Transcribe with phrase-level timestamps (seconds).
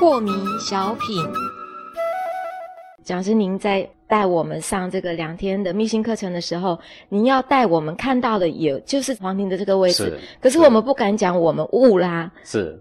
[0.00, 1.22] 迷小品。
[3.04, 6.78] 讲师，您在带我们上这个两天的密心课程的时候，
[7.08, 10.04] 您要带我们看到的，也就是黄庭的这个位置。
[10.04, 12.30] 是可是我们不敢讲我们误啦。
[12.44, 12.80] 是，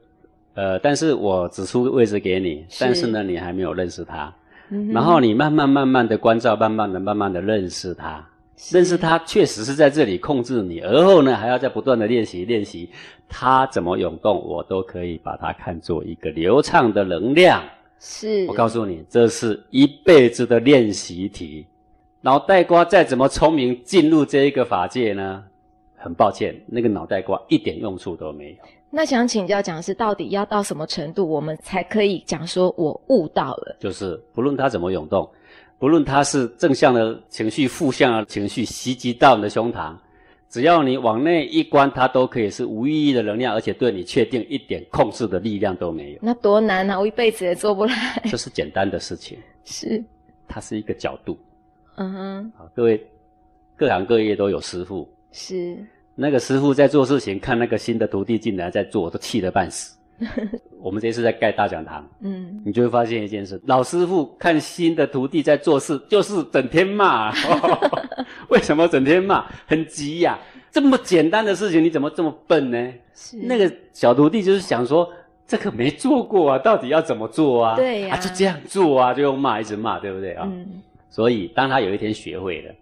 [0.54, 4.34] 呃，但是我指出位置给你，是但是呢，你还没有认识他，
[4.70, 7.94] 嗯然后你慢慢慢慢的关照，慢慢的慢慢的认识
[8.60, 12.90] 他，是认识他确实是在这里控制你，而后呢还要再不断的练习练习，
[13.30, 17.64] 他怎么涌动，我都可以把它看作一个流畅的能量。
[18.00, 21.66] 是，我告诉你，这是一辈子的练习题。
[22.22, 25.44] 脑袋瓜再怎么聪明，进入这一个法界呢，
[25.96, 28.58] 很抱歉，那个脑袋瓜一点用处都没有。
[28.90, 33.76] 那想请教讲师，到底要到什么程度，我们才可以讲说我悟到了？
[33.80, 35.30] 就是不论它怎么涌动，
[35.80, 39.96] 不论它是正向的情绪、负向的情绪袭击到你的胸膛，
[40.50, 46.20] 只要你往内一关，它都可以是无意义的能量，而且对你确定一点控制的力量都没有。
[46.22, 47.00] 那多难啊！
[47.00, 48.22] 我一辈子也做不来。
[48.30, 50.04] 这是简单的事情，是，
[50.50, 51.38] 它是一个角度。
[51.96, 53.02] 嗯哼，好，各位
[53.78, 55.78] 各行各业都有师傅，是，
[56.14, 59.96] 那个师傅在做事情，看那个新的徒弟进来在做，都气得半死。
[60.82, 67.34] 我们这次在盖大讲堂，嗯，你就会发现一件事：老师傅看新的徒弟在做事，就是整天骂。
[68.50, 69.46] 为什么整天骂？
[69.66, 70.38] 很急呀、
[70.72, 72.94] 这么简单的事情，你怎么这么笨呢？
[73.14, 75.10] 是那个小徒弟就是想说，
[75.46, 77.76] 这个没做过啊，到底要怎么做啊？
[77.76, 80.48] 对呀啊，就这样做啊，就用骂，一直骂，对不对啊？
[80.52, 82.74] 嗯，所以当他有一天学会了，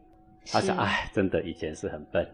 [0.52, 2.28] 他是想，哎，真的以前是很笨，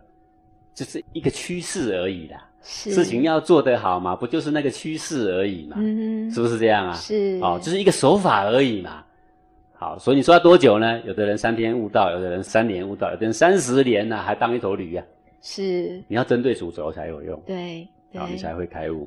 [0.74, 2.46] 就是一个趋势而已啦。
[2.62, 5.76] 事情要做得好嘛，不就是那个趋势而已嘛？
[5.80, 6.94] 嗯，是不是这样啊？
[6.94, 9.04] 是哦，就是一个手法而已嘛。
[9.74, 11.02] 好，所以你说要多久呢？
[11.06, 15.04] 有的人三天悟道，有的人三年悟道，有的人三十年呢、还当一头驴啊。
[15.42, 19.06] 是，你要针对主轴才有用，对，然后，你才会开悟。